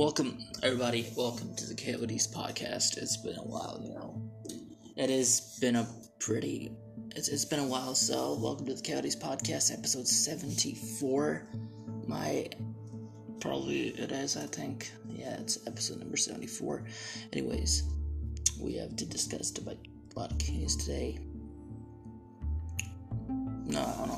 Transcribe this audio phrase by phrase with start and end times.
[0.00, 1.06] Welcome, everybody.
[1.14, 2.96] Welcome to the Coyotes podcast.
[2.96, 4.22] It's been a while, you know.
[4.96, 5.86] It has been a
[6.18, 6.72] pretty.
[7.14, 11.46] It's, it's been a while, so welcome to the Coyotes podcast, episode 74.
[12.06, 12.48] My.
[13.40, 14.90] Probably it is, I think.
[15.06, 16.86] Yeah, it's episode number 74.
[17.34, 17.82] Anyways,
[18.58, 19.76] we have to discuss about
[20.16, 21.18] Coyotes today.
[23.66, 24.09] No,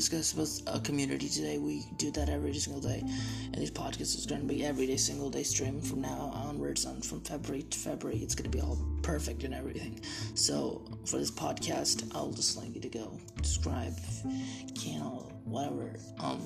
[0.00, 1.58] discuss about a community today.
[1.58, 4.96] We do that every single day, and this podcast is going to be every day,
[4.96, 6.86] single day stream from now onwards.
[6.86, 10.00] On from February to February, it's going to be all perfect and everything.
[10.34, 13.94] So for this podcast, I'll just like you to go subscribe,
[14.74, 15.98] channel, whatever.
[16.18, 16.40] Um,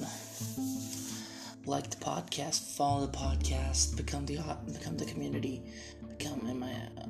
[1.65, 5.63] like the podcast, follow the podcast, become the become the community,
[6.19, 6.73] become in my.
[6.73, 7.07] Uh,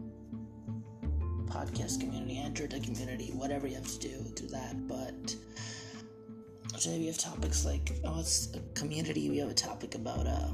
[1.48, 4.88] podcast community, enter the community, whatever you have to do, do that.
[4.88, 5.36] But
[6.78, 10.48] today we have topics like oh it's a community we have a topic about uh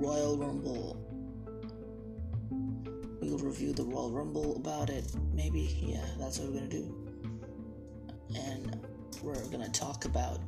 [0.00, 0.96] royal rumble.
[3.20, 5.04] We'll review the royal rumble about it
[5.34, 6.96] maybe yeah that's what we're gonna do.
[8.34, 8.80] And
[9.22, 10.40] we're gonna talk about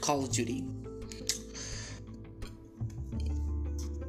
[0.00, 0.66] call of duty.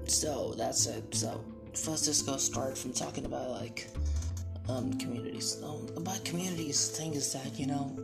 [0.06, 1.16] So that's it.
[1.16, 3.88] So first let's go start from talking about like
[4.70, 5.62] um, communities.
[5.64, 7.96] Um, about communities, thing is that you know,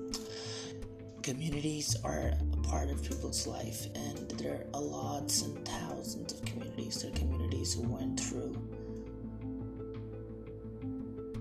[1.21, 7.01] communities are a part of people's life, and there are lots and thousands of communities.
[7.01, 8.57] There are communities who went through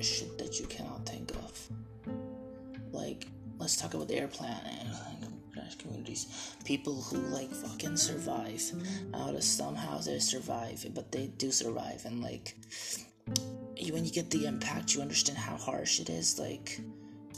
[0.01, 1.69] shit that you cannot think of.
[2.91, 3.27] Like,
[3.59, 4.49] let's talk about the airplane
[5.53, 6.55] crash communities.
[6.65, 8.63] People who like fucking survive.
[9.15, 12.57] Out of somehow they survive, but they do survive, and like
[13.91, 16.81] when you get the impact, you understand how harsh it is, like,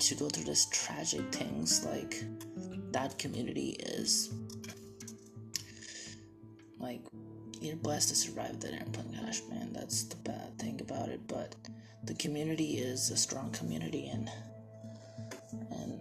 [0.01, 1.85] to go through this tragic things.
[1.85, 2.25] Like,
[2.93, 4.35] that community is,
[6.79, 7.01] like,
[7.61, 9.73] you're blessed to survive that airplane crash, man.
[9.73, 11.27] That's the bad thing about it.
[11.27, 11.55] But
[12.05, 14.31] the community is a strong community, and
[15.71, 16.01] and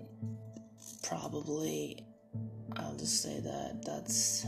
[1.03, 2.05] probably
[2.75, 4.45] I'll just say that that's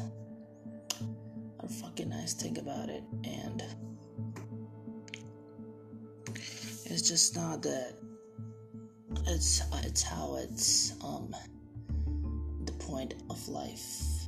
[1.60, 3.64] a fucking nice thing about it, and.
[6.86, 7.94] It's just not that.
[9.28, 11.34] It's it's how it's um
[12.66, 14.28] the point of life.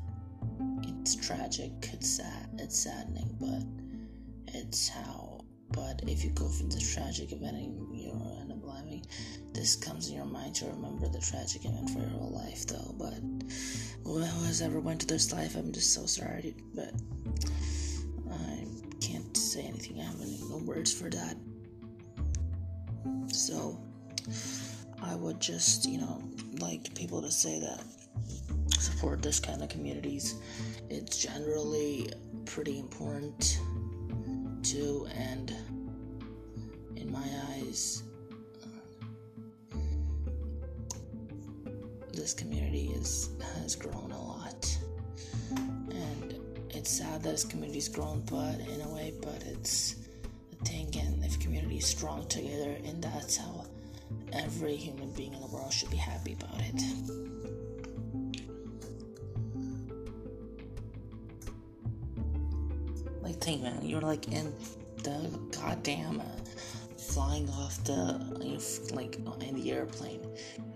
[0.83, 1.71] It's tragic.
[1.93, 2.49] It's sad.
[2.57, 5.41] It's saddening, but it's how.
[5.71, 9.05] But if you go through the tragic event and you end up living,
[9.53, 12.95] this comes in your mind to remember the tragic event for your whole life, though.
[12.97, 13.19] But
[14.03, 15.55] who has ever went to this life?
[15.55, 16.93] I'm just so sorry, but
[18.31, 18.65] I
[19.01, 19.99] can't say anything.
[19.99, 20.19] I have
[20.49, 21.35] no words for that.
[23.27, 23.79] So
[25.01, 26.21] I would just, you know,
[26.59, 27.83] like people to say that
[28.79, 30.35] support this kind of communities.
[30.89, 32.11] It's generally
[32.45, 33.59] pretty important
[34.63, 35.53] too, and
[36.95, 38.03] in my eyes,
[42.13, 43.29] this community is
[43.61, 44.77] has grown a lot,
[45.91, 46.35] and
[46.69, 50.06] it's sad that this community's grown, but in a way, but it's
[50.65, 53.65] thing and if community is strong together and that's how
[54.33, 56.81] every human being in the world should be happy about it.
[63.21, 64.53] Like think man you're like in
[65.03, 66.23] the goddamn uh,
[66.97, 68.19] flying off the
[68.93, 70.21] like in the airplane.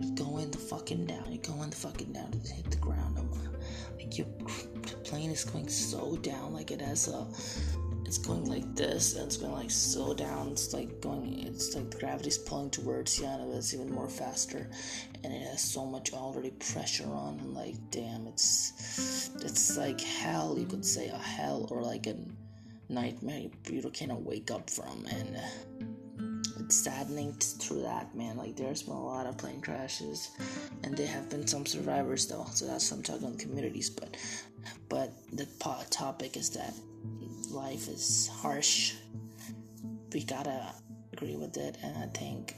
[0.00, 3.18] You're going the fucking down you're going the fucking down to hit the ground.
[3.96, 4.26] Like your
[5.04, 7.26] plane is going so down like it has a
[8.12, 10.48] it's going like this and it's going like so down.
[10.48, 14.68] It's like going it's like the gravity's pulling towards you and it's even more faster.
[15.24, 20.58] And it has so much already pressure on and like damn it's it's like hell
[20.58, 22.14] you could say a hell or like a
[22.90, 25.06] nightmare you cannot wake up from.
[25.10, 25.40] And
[26.60, 28.36] it's saddening through that man.
[28.36, 30.32] Like there's been a lot of plane crashes
[30.84, 32.44] and there have been some survivors though.
[32.52, 33.88] So that's i'm talking communities.
[33.88, 34.18] But
[34.90, 35.46] but the
[35.88, 36.74] topic is that
[37.52, 38.94] life is harsh.
[40.12, 40.74] We gotta
[41.12, 42.56] agree with it, and I think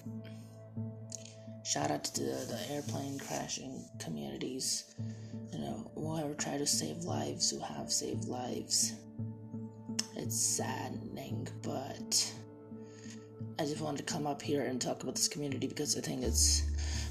[1.64, 4.94] shout out to the, the airplane crashing communities.
[5.52, 8.94] You know, whoever try to save lives, who have saved lives.
[10.16, 12.32] It's saddening, but
[13.58, 16.22] I just wanted to come up here and talk about this community because I think
[16.22, 16.62] it's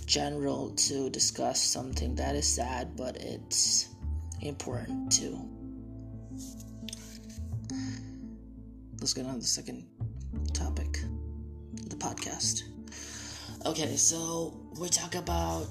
[0.05, 3.89] general to discuss something that is sad, but it's
[4.41, 5.39] important too.
[8.99, 9.87] Let's get on to the second
[10.53, 10.99] topic
[11.89, 12.63] the podcast.
[13.65, 15.67] Okay, so we talk about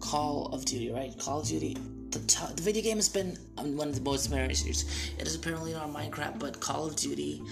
[0.00, 1.16] Call of Duty, right?
[1.18, 1.76] Call of Duty.
[2.10, 2.18] The,
[2.56, 4.84] the video game has been one of the most married series.
[5.18, 7.42] It is apparently not Minecraft, but Call of Duty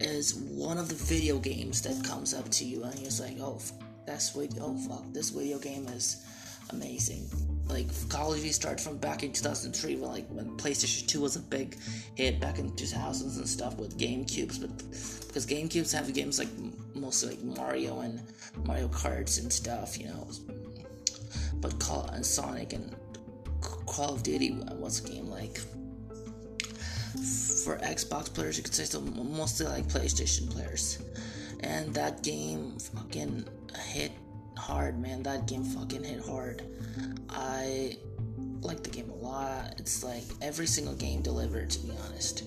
[0.00, 3.58] is one of the video games that comes up to you and you're like, oh,
[4.06, 6.24] that's what, oh fuck, this video game is
[6.70, 7.26] amazing.
[7.68, 11.36] Like Call of Duty started from back in 2003 when like when PlayStation 2 was
[11.36, 11.76] a big
[12.14, 14.76] hit back in 2000s and stuff with GameCubes, but
[15.26, 16.48] because GameCubes have games like
[16.94, 18.20] mostly like Mario and
[18.64, 20.28] Mario Karts and stuff, you know.
[21.56, 22.94] But Call and Sonic and
[23.60, 25.58] Call of Duty was a game like
[27.64, 31.02] for Xbox players, you could say so mostly like PlayStation players.
[31.60, 33.44] And that game fucking
[33.88, 34.12] hit
[34.58, 35.22] hard, man.
[35.22, 36.62] That game fucking hit hard.
[37.30, 37.96] I
[38.62, 39.74] like the game a lot.
[39.78, 42.44] It's like every single game delivered, to be honest.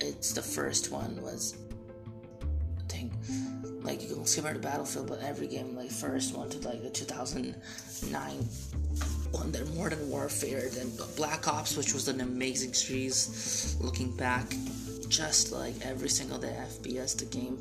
[0.00, 1.56] It's the first one was,
[2.42, 3.12] I think,
[3.82, 6.90] like you can skip the Battlefield, but every game, like first one to like the
[6.90, 8.48] 2009
[9.32, 13.76] one, that Modern Warfare, then Black Ops, which was an amazing series.
[13.80, 14.46] Looking back,
[15.08, 17.58] just like every single day FPS, the game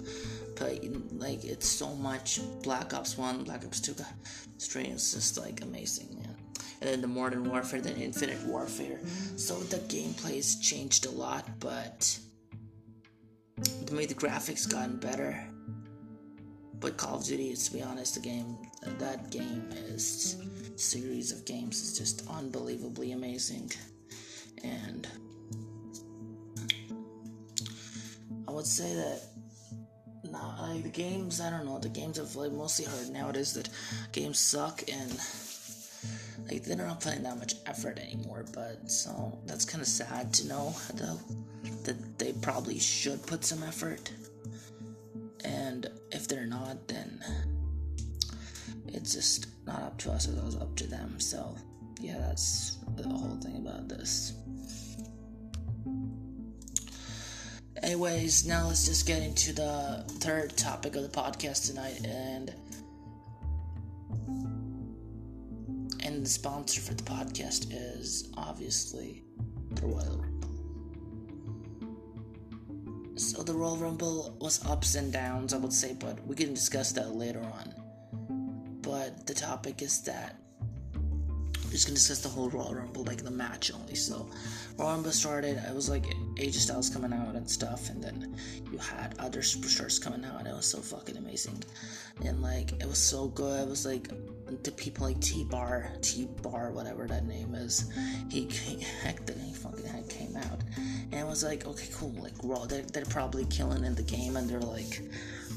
[0.57, 3.95] but like it's so much Black Ops 1, Black Ops 2
[4.57, 6.35] straight it's just like amazing, man.
[6.81, 8.99] And then the Modern Warfare, then Infinite Warfare.
[9.37, 12.19] So the gameplay's changed a lot, but
[13.85, 15.47] the way the graphics gotten better.
[16.79, 18.57] But Call of Duty, to be honest, the game
[18.99, 20.37] that game is
[20.75, 23.71] series of games is just unbelievably amazing.
[24.63, 25.07] And
[28.47, 29.21] I would say that
[30.35, 33.69] nah, like the games, I don't know, the games have like mostly heard nowadays that
[34.11, 35.19] games suck and
[36.49, 38.45] like they're not putting that much effort anymore.
[38.53, 41.19] But so that's kind of sad to know though
[41.83, 44.11] that they probably should put some effort.
[45.43, 47.23] And if they're not, then
[48.87, 51.19] it's just not up to us, It was up to them.
[51.19, 51.55] So
[51.99, 54.33] yeah, that's the whole thing about this.
[57.85, 62.51] Anyways, now let's just get into the third topic of the podcast tonight, and
[66.03, 69.23] and the sponsor for the podcast is obviously
[69.75, 70.49] the Royal Rumble.
[73.17, 76.91] So the Royal Rumble was ups and downs, I would say, but we can discuss
[76.93, 77.71] that later on.
[78.81, 80.39] But the topic is that
[81.75, 83.95] just gonna discuss the whole Royal Rumble, like the match only.
[83.95, 84.27] So,
[84.77, 85.57] Royal Rumble started.
[85.57, 86.05] It was like
[86.35, 88.37] AJ Styles coming out and stuff, and then
[88.71, 91.63] you had other superstars coming out, and it was so fucking amazing.
[92.23, 93.67] And like, it was so good.
[93.67, 94.09] It was like
[94.63, 97.91] the people like T Bar, T Bar, whatever that name is.
[98.29, 102.15] He, he heck, he fucking heck came out, and it was like, okay, cool.
[102.17, 105.01] Like, Raw, they're, they're probably killing in the game, and they're like,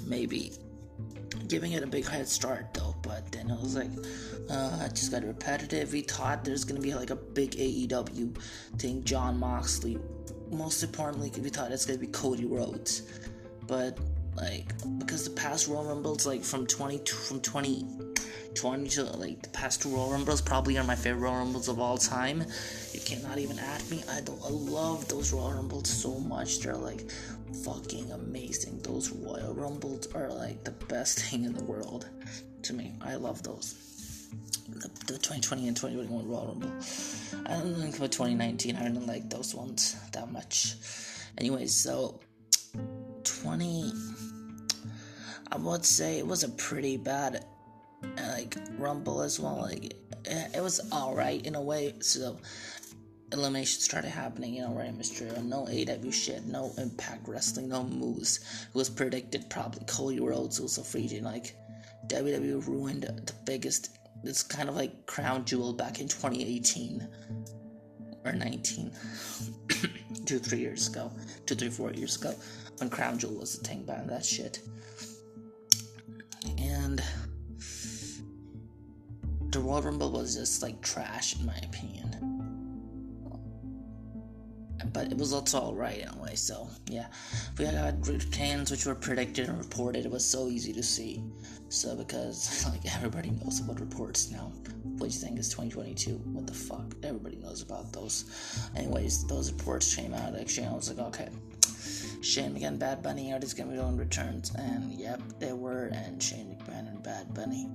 [0.05, 0.53] maybe
[1.47, 2.88] giving it a big head start though.
[3.03, 3.91] But then it was like,
[4.50, 5.93] uh, it just got repetitive.
[5.93, 8.37] We thought there's gonna be like a big AEW
[8.79, 9.99] thing, Jon Moxley.
[10.50, 13.03] Most importantly, we thought it's gonna be Cody Rhodes,
[13.67, 13.99] but
[14.37, 19.83] like because the past Royal Rumbles, like from 20 from 2020 to like the past
[19.83, 22.45] two Royal Rumbles, probably are my favorite Royal Rumbles of all time.
[22.93, 24.03] You cannot even add me.
[24.09, 24.19] I.
[24.19, 26.61] I love those Royal Rumbles so much.
[26.61, 27.11] They're like
[27.64, 28.81] fucking amazing.
[28.83, 32.09] Those Royal Rumbles are like the best thing in the world
[32.62, 32.95] to me.
[33.00, 33.75] I love those
[34.69, 36.71] the, the 2020 and 2021 Royal Rumble.
[37.47, 38.76] I don't think about 2019.
[38.76, 40.75] I didn't like those ones that much.
[41.38, 42.21] Anyways, so
[43.25, 43.93] 20.
[45.50, 47.45] I would say it was a pretty bad
[48.17, 49.62] like Rumble as well.
[49.62, 51.95] Like it was all right in a way.
[52.00, 52.38] So
[53.32, 55.42] elimination started happening, you know, right, Mysterio.
[55.44, 58.38] No AW shit, no Impact Wrestling, no moves.
[58.68, 61.25] It was predicted probably Cody Rhodes was a free agent.
[61.25, 61.56] Like
[62.06, 63.90] WWE ruined the biggest
[64.25, 67.06] it's kind of like Crown Jewel back in 2018
[68.25, 68.92] or 19,
[70.26, 71.12] two, three years ago,
[71.47, 72.35] two, three, four years ago,
[72.78, 74.61] when Crown Jewel was the thing band, that shit.
[76.58, 77.00] And
[79.50, 82.38] the Royal Rumble was just like trash, in my opinion
[84.92, 86.35] but it was also alright anyway.
[86.35, 87.06] So yeah,
[87.58, 90.04] we had routines which were predicted and reported.
[90.04, 91.23] It was so easy to see.
[91.68, 94.52] So because like everybody knows about reports now.
[94.99, 96.11] What do you think is 2022?
[96.32, 96.94] What the fuck?
[97.04, 98.25] Everybody knows about those.
[98.75, 100.38] Anyways, those reports came out.
[100.38, 101.28] Actually, I was like, okay.
[102.20, 105.87] Shane McMahon, Bad Bunny are these gonna be doing returns, and yep, they were.
[105.92, 107.68] And Shane McMahon and Bad Bunny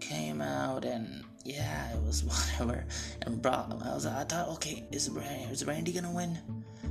[0.00, 2.24] came out, and yeah, it was
[2.58, 2.84] whatever.
[3.22, 6.38] And bro, I was, I thought, okay, is Randy, is Randy gonna win?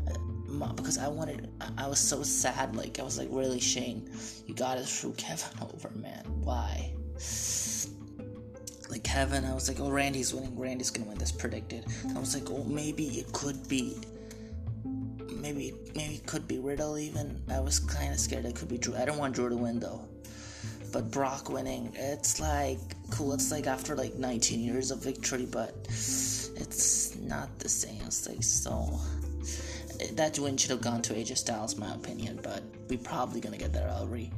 [0.08, 2.76] Uh, because I wanted, I was so sad.
[2.76, 4.10] Like I was like, really, Shane,
[4.48, 6.26] you got to screw Kevin over, man.
[6.44, 6.94] Why?
[8.90, 10.58] Like Kevin, I was like, oh, Randy's winning.
[10.58, 11.86] Randy's gonna win this predicted.
[12.16, 14.02] I was like, oh, maybe it could be.
[14.84, 16.98] Maybe, maybe it could be Riddle.
[16.98, 18.96] Even I was kind of scared it could be Drew.
[18.96, 20.08] I don't want Drew to win though.
[20.92, 22.80] But Brock winning, it's like
[23.12, 23.34] cool.
[23.34, 28.02] It's like after like 19 years of victory, but it's not the same.
[28.06, 29.00] It's like so
[30.14, 33.74] that win should have gone to AJ Styles, my opinion, but we're probably gonna get
[33.74, 34.32] that already.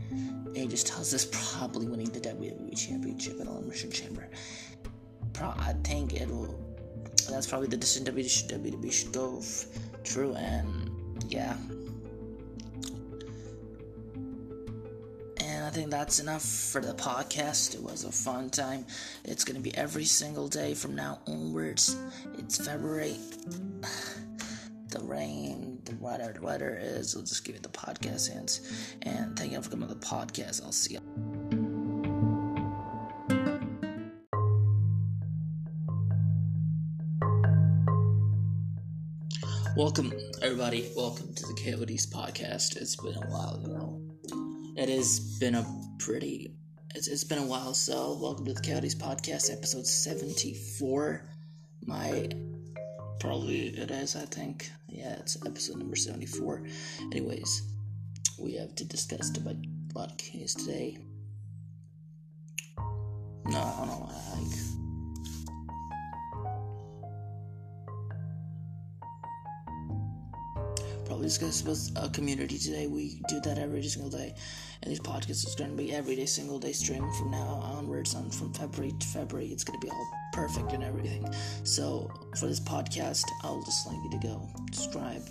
[0.53, 4.27] AJ Styles is probably winning the WWE Championship at Elimination Chamber.
[5.33, 6.59] Pro- I think it will.
[7.29, 9.65] That's probably the decision WWE should go f-
[10.03, 11.55] through, and yeah.
[15.71, 17.75] Think that's enough for the podcast.
[17.75, 18.85] It was a fun time.
[19.23, 21.95] It's gonna be every single day from now onwards.
[22.37, 23.15] It's February
[24.89, 27.15] the rain, the weather, the weather is.
[27.15, 28.95] I'll just give you the podcast hands.
[29.03, 30.61] And thank you for coming to the podcast.
[30.61, 30.99] I'll see you.
[39.77, 40.11] Welcome,
[40.41, 40.91] everybody.
[40.97, 42.75] Welcome to the Coyotes podcast.
[42.75, 44.00] It's been a while, you know.
[44.81, 45.63] It has been a
[45.99, 46.55] pretty.
[46.95, 51.29] It's, it's been a while, so welcome to the Coyotes podcast, episode 74.
[51.85, 52.27] My
[53.19, 54.71] Probably it is, I think.
[54.89, 56.65] Yeah, it's episode number 74.
[57.11, 57.61] Anyways,
[58.39, 59.55] we have to discuss the
[59.93, 60.97] blood case today.
[63.45, 64.80] No, I don't know I like.
[71.21, 72.87] Probably discuss about a community today.
[72.87, 74.33] We do that every single day.
[74.81, 78.15] And these podcasts is going to be every day, single day stream from now onwards.
[78.15, 81.31] On from February to February, it's going to be all perfect and everything.
[81.63, 85.21] So for this podcast, I'll just like you to go subscribe,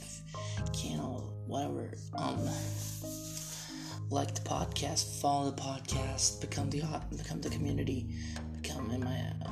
[0.73, 1.95] channel, whatever.
[2.15, 2.39] Um,
[4.11, 8.15] like the podcast, follow the podcast, become the hot, become the community,
[8.63, 9.51] become in my uh,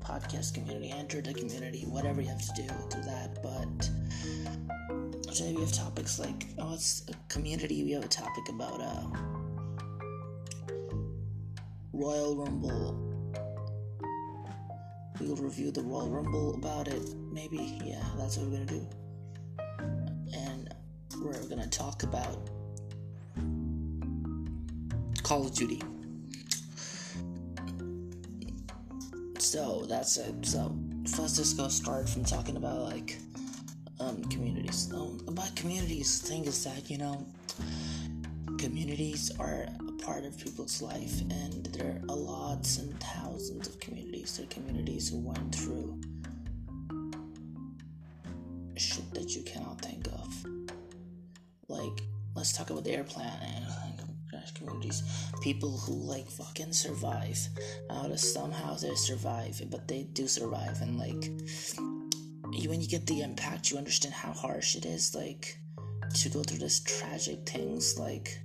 [0.00, 3.40] podcast community, enter the community, whatever you have to do, do that.
[3.40, 3.88] But
[5.34, 7.84] today we have topics like oh, it's a community.
[7.84, 9.06] We have a topic about uh,
[11.92, 13.10] Royal Rumble
[15.20, 17.14] we'll review the Royal Rumble about it.
[17.32, 18.86] Maybe, yeah, that's what we're gonna do.
[20.34, 20.74] And
[21.22, 22.48] we're gonna talk about
[25.22, 25.82] Call of Duty.
[29.38, 30.34] So that's it.
[30.44, 30.76] So
[31.18, 33.18] let's just go start from talking about like
[34.00, 34.90] um, communities.
[34.92, 37.26] Um, about communities, thing is that you know
[38.58, 44.36] communities are a part of people's life, and there are lots and thousands of communities.
[44.36, 46.00] There are communities who went through
[48.76, 50.46] shit that you cannot think of.
[51.68, 52.02] Like,
[52.34, 53.66] let's talk about the airplane and
[54.30, 55.02] crash communities.
[55.42, 57.38] People who like fucking survive.
[57.90, 61.30] Out of somehow they survive, but they do survive, and like,
[62.66, 65.14] when you get the impact, you understand how harsh it is.
[65.14, 65.58] Like
[66.14, 68.40] to go through this tragic things like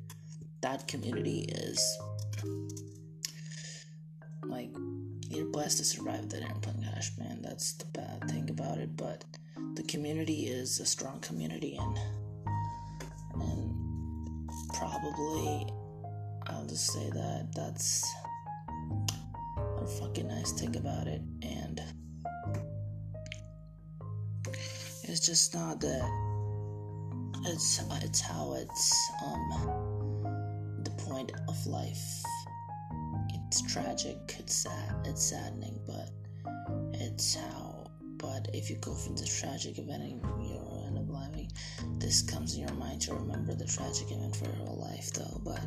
[0.61, 1.97] that community is
[4.43, 4.69] like
[5.29, 7.41] you're blessed to survive that airplane crash, man.
[7.41, 8.95] That's the bad thing about it.
[8.95, 9.23] But
[9.75, 11.99] the community is a strong community, and
[13.41, 15.67] and probably
[16.47, 18.05] I'll just say that that's
[19.57, 21.81] a fucking nice thing about it, and
[25.09, 26.09] it's just not that
[27.45, 29.75] it's it's how it's um
[30.83, 32.23] the point of life.
[33.29, 36.09] It's tragic, it's sad, it's saddening, but
[36.93, 37.91] it's how.
[38.17, 41.51] But if you go through the tragic event and you end up laughing,
[41.99, 45.41] this comes in your mind to remember the tragic event for your whole life, though.
[45.43, 45.61] But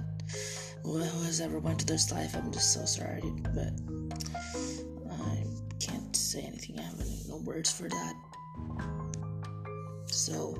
[0.82, 2.34] who has ever went to this life?
[2.34, 3.22] I'm just so sorry,
[3.54, 3.72] but
[5.10, 5.44] I
[5.78, 6.78] can't say anything.
[6.78, 8.14] I have no words for that.
[10.10, 10.56] So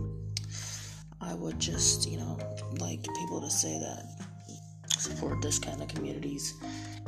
[1.21, 2.39] I would just, you know,
[2.79, 4.07] like people to say that
[5.01, 6.55] support this kind of communities.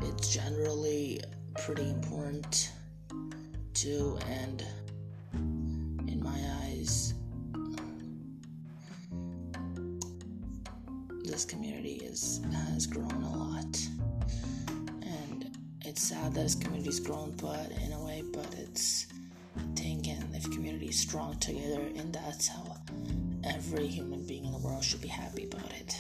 [0.03, 1.21] It's generally
[1.59, 2.73] pretty important
[3.75, 4.65] too, and
[5.33, 7.15] in my eyes,
[11.25, 13.89] this community is has grown a lot,
[15.03, 19.07] and it's sad that this community's grown, but in a way, but it's
[19.77, 22.77] thinking if community is strong together, and that's how
[23.45, 25.97] every human being in the world should be happy about it.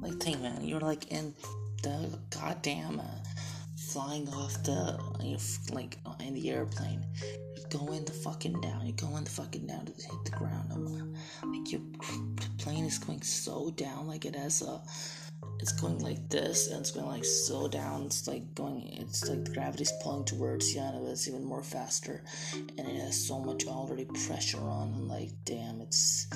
[0.00, 1.34] Like, think, man, you're like in
[1.82, 3.04] the goddamn uh,
[3.76, 4.98] flying off the
[5.72, 7.04] like in the airplane.
[7.56, 8.86] You're going the fucking down.
[8.86, 10.70] You're going the fucking down to hit the ground.
[11.42, 11.80] Like your
[12.58, 14.80] plane is going so down, like it has a
[15.60, 18.06] it's going like this and it's going like so down.
[18.06, 22.22] It's like going it's like the gravity's pulling towards you and it's even more faster
[22.52, 26.26] and it has so much already pressure on and like damn it's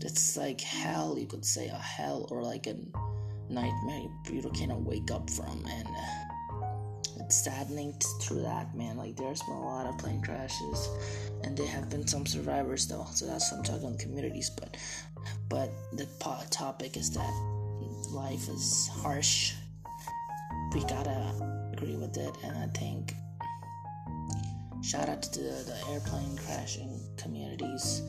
[0.00, 2.76] it's like hell you could say a hell or like a
[3.50, 5.88] nightmare you cannot wake up from and
[7.20, 8.96] it's saddening through that man.
[8.96, 10.88] Like there's been a lot of plane crashes
[11.42, 14.76] and there have been some survivors though so that's what i'm talking on communities but
[15.48, 16.06] but the
[16.50, 17.63] topic is that
[18.10, 19.54] life is harsh.
[20.72, 21.32] We gotta
[21.72, 23.14] agree with it, and I think
[24.82, 28.02] shout out to the, the airplane crashing communities.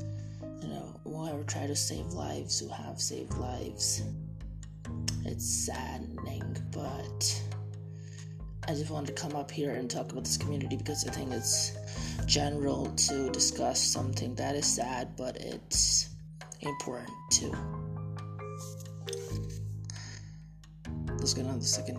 [0.61, 4.03] You know, whoever try to save lives, who have saved lives.
[5.25, 7.43] It's saddening, but
[8.67, 11.31] I just wanted to come up here and talk about this community because I think
[11.31, 11.73] it's
[12.25, 16.09] general to discuss something that is sad, but it's
[16.61, 17.53] important too.
[21.25, 21.97] Let's get on the second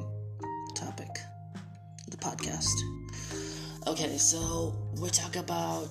[0.76, 1.08] topic
[2.06, 2.70] of the podcast.
[3.88, 5.88] Okay, so we're talking about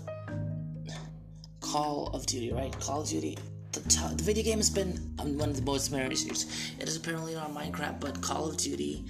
[1.60, 2.72] Call of Duty, right?
[2.80, 3.38] Call of Duty.
[3.74, 6.74] The, t- the video game has been one of the most series.
[6.80, 9.04] It is apparently not Minecraft, but Call of Duty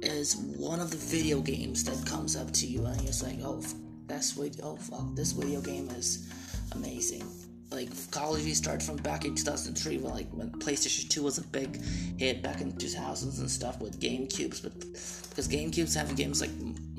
[0.00, 3.62] is one of the video games that comes up to you and you're like, oh,
[4.06, 6.32] that's what, oh fuck, this video game is
[6.72, 7.39] amazing
[7.70, 11.38] like Call of Duty started from back in 2003 when like when PlayStation 2 was
[11.38, 11.80] a big
[12.18, 16.50] hit back in 2000s and stuff with GameCubes, but because GameCubes have games like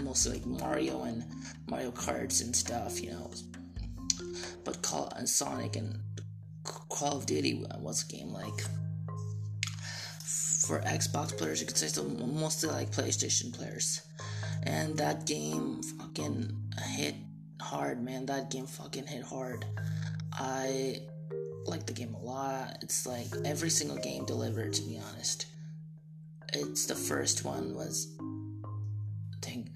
[0.01, 1.23] mostly like Mario and
[1.67, 3.31] Mario Karts and stuff, you know.
[4.63, 5.99] But Call and Sonic and
[6.63, 8.61] Call of Duty was a game like
[10.61, 14.01] for Xbox players, you could say so mostly like PlayStation players,
[14.63, 16.55] and that game fucking
[16.95, 17.15] hit
[17.59, 18.25] hard, man.
[18.27, 19.65] That game fucking hit hard.
[20.41, 21.01] I
[21.65, 22.80] like the game a lot.
[22.82, 25.45] It's like every single game delivered, to be honest.
[26.54, 29.67] It's the first one was, I think,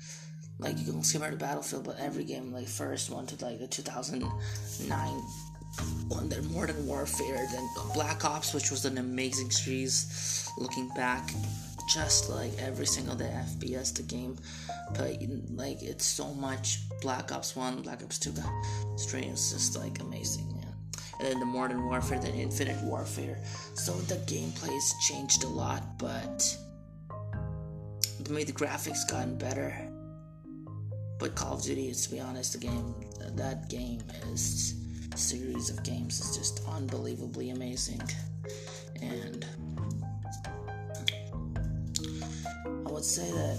[0.58, 3.68] like you can compare to Battlefield, but every game, like first one to like the
[3.68, 5.22] 2009
[6.08, 10.50] one, that Modern Warfare, then Black Ops, which was an amazing series.
[10.58, 11.30] Looking back,
[11.94, 14.38] just like every single day FPS the game,
[14.98, 15.18] but
[15.54, 18.34] like it's so much Black Ops One, Black Ops Two,
[18.96, 20.55] straight is just like amazing.
[21.20, 23.40] And then the Modern Warfare, then Infinite Warfare.
[23.74, 26.58] So the gameplay's changed a lot, but
[28.30, 29.90] way the graphics gotten better.
[31.20, 32.96] But Call of Duty, to be honest, the game
[33.36, 34.02] that game
[34.32, 34.76] is
[35.16, 38.02] series of games is just unbelievably amazing,
[39.02, 39.46] and
[42.86, 43.58] I would say that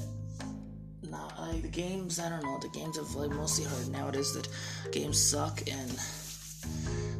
[1.11, 2.19] not like the games.
[2.19, 2.59] I don't know.
[2.61, 4.49] The games have like mostly heard nowadays that
[4.93, 5.99] games suck and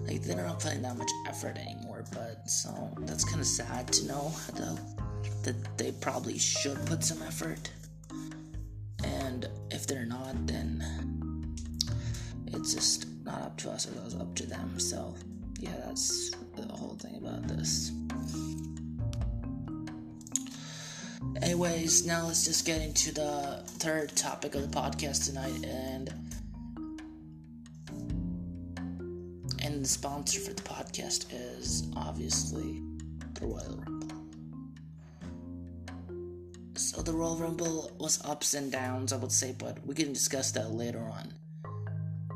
[0.07, 2.05] like they're not putting that much effort anymore.
[2.13, 4.79] But so that's kind of sad to know though
[5.43, 7.71] that they probably should put some effort.
[9.05, 10.85] And if they're not, then
[12.49, 13.87] it's just not up to us.
[14.05, 14.79] It's up to them.
[14.79, 15.15] So
[15.59, 17.93] yeah, that's the whole thing about this.
[21.43, 26.13] Anyways, now let's just get into the third topic of the podcast tonight, and
[29.87, 32.83] the sponsor for the podcast is obviously
[33.35, 34.17] the Royal Rumble.
[36.75, 40.51] So the Royal Rumble was ups and downs, I would say, but we can discuss
[40.51, 41.33] that later on.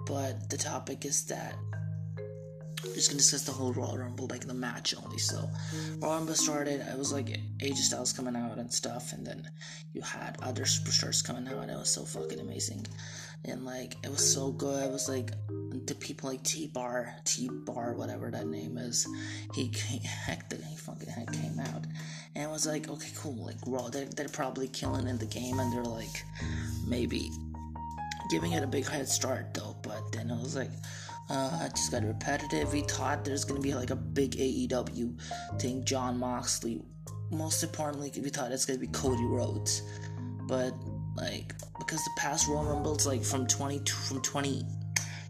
[0.06, 1.56] But the topic is that
[2.84, 5.18] we're just gonna discuss the whole Royal Rumble, like the match only.
[5.18, 5.50] So,
[5.98, 6.80] Royal Rumble started.
[6.80, 9.50] It was like AJ Styles coming out and stuff, and then
[9.92, 12.86] you had other superstars coming out, and it was so fucking amazing.
[13.44, 14.85] And like, it was so good.
[14.85, 15.33] It was like
[15.87, 19.07] the people like T Bar, T Bar, whatever that name is.
[19.55, 21.87] He came, heck, he fucking heck came out,
[22.35, 23.44] and it was like, okay, cool.
[23.46, 26.24] Like, Raw, they're, they're probably killing in the game, and they're like,
[26.87, 27.31] maybe
[28.31, 29.76] giving it a big head start though.
[29.83, 30.70] But then it was like
[31.29, 32.72] uh, just got repetitive.
[32.72, 35.20] We thought there's gonna be like a big AEW
[35.61, 36.83] thing, Jon Moxley.
[37.31, 39.83] Most importantly, we thought it's gonna be Cody Rhodes,
[40.46, 40.72] but
[41.16, 44.64] like because the past Royal Rumbles, like from 20 from 20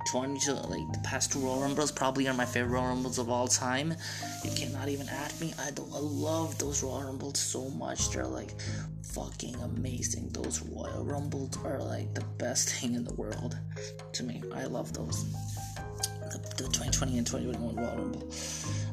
[0.06, 3.28] 20 to like the past two Royal Rumbles probably are my favorite Royal Rumbles of
[3.28, 3.94] all time.
[4.44, 5.52] You cannot even at me.
[5.58, 8.10] I, do, I love those Royal Rumbles so much.
[8.10, 8.54] They're like
[9.02, 10.30] fucking amazing.
[10.32, 13.58] Those Royal Rumbles are like the best thing in the world
[14.12, 14.42] to me.
[14.54, 15.30] I love those
[16.32, 18.28] the, the 2020 and 2021 Royal Rumble.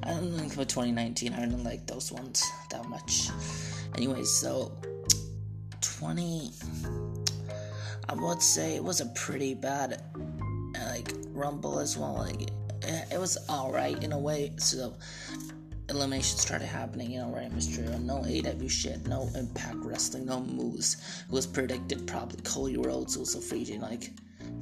[0.03, 1.33] I don't think about 2019.
[1.33, 3.29] I don't like those ones that much.
[3.95, 4.71] Anyways, so
[5.99, 6.51] 20
[8.09, 10.01] I would say it was a pretty bad
[10.85, 12.15] like Rumble as well.
[12.15, 12.49] Like
[12.83, 14.53] eh, it was all right in a way.
[14.57, 14.93] So
[15.89, 20.97] elimination started happening, you know, Rey Mysterio, no AW shit, no Impact Wrestling, no moves.
[21.27, 23.65] It was predicted probably Cody Rhodes was a free.
[23.79, 24.11] Like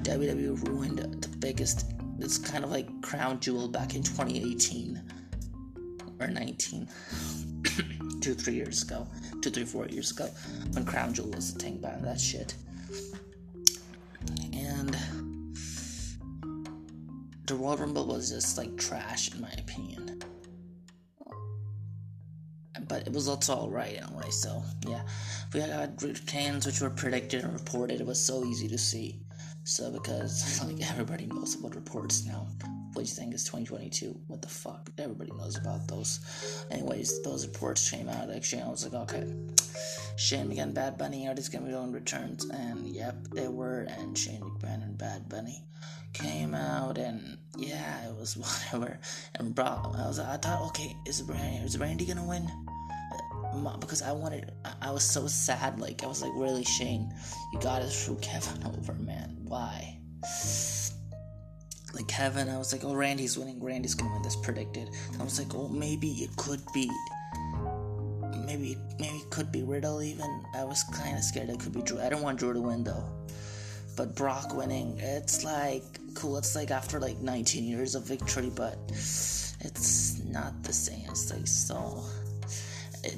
[0.03, 1.85] WWE ruined the biggest.
[2.19, 5.01] It's kind of like crown jewel back in 2018
[6.19, 6.87] or 19,
[8.21, 9.07] two three years ago,
[9.41, 10.29] two three four years ago,
[10.71, 12.55] when crown jewel was the thing back that shit.
[14.53, 14.97] And
[17.45, 20.21] the Royal Rumble was just like trash in my opinion
[22.87, 24.29] but it was also alright anyway.
[24.29, 25.01] So yeah,
[25.53, 28.01] we got routines which were predicted and reported.
[28.01, 29.19] It was so easy to see.
[29.63, 32.47] So because like everybody knows about reports now.
[32.95, 34.17] What you think is 2022?
[34.27, 34.89] What the fuck?
[34.97, 36.65] Everybody knows about those.
[36.71, 38.31] Anyways, those reports came out.
[38.33, 39.33] Actually, I was like, okay,
[40.15, 43.81] Shane McMahon, Bad Bunny gonna be doing returns, and yep, they were.
[43.81, 45.65] And Shane McMahon and Bad Bunny
[46.13, 48.37] came out, and yeah, it was
[48.71, 48.97] whatever.
[49.35, 52.49] And bro, I was, I thought, okay, is Randy, is Randy gonna win?
[53.53, 55.81] Uh, because I wanted, I was so sad.
[55.81, 57.13] Like, I was like, really, Shane,
[57.51, 59.35] you gotta screw Kevin over, man.
[59.43, 59.99] Why?
[61.95, 63.63] Like, Kevin, I was like, oh, Randy's winning.
[63.63, 64.89] Randy's gonna win this predicted.
[65.19, 66.91] I was like, oh, maybe it could be.
[68.45, 70.43] Maybe, maybe it could be Riddle even.
[70.55, 71.99] I was kind of scared it could be Drew.
[71.99, 73.03] I don't want Drew to win though.
[73.95, 75.83] But Brock winning, it's like
[76.15, 76.37] cool.
[76.37, 81.05] It's like after like 19 years of victory, but it's not the same.
[81.09, 82.03] It's like so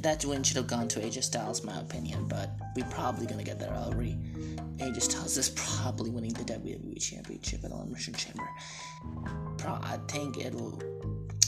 [0.02, 3.60] that win should have gone to AJ Styles, my opinion, but we're probably gonna get
[3.60, 4.18] there already.
[4.78, 8.48] AJ Styles is probably winning the WWE Championship at Elimination Chamber.
[9.58, 10.82] Pro- I think it'll.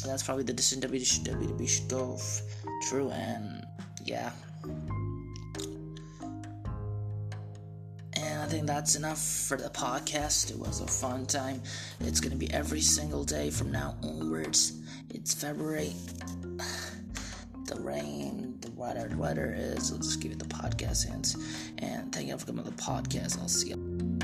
[0.05, 2.17] That's probably the decision WWE should go
[2.85, 3.65] through, and
[4.05, 4.31] yeah.
[8.13, 10.49] And I think that's enough for the podcast.
[10.49, 11.61] It was a fun time.
[11.99, 14.79] It's gonna be every single day from now onwards.
[15.09, 15.93] It's February
[17.79, 19.91] rain, the weather, the weather is.
[19.91, 21.35] I'll just give you the podcast hints.
[21.79, 23.39] And thank you for coming to the podcast.
[23.39, 24.18] I'll see you.